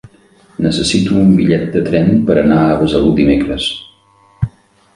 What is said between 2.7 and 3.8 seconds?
a Besalú dimecres.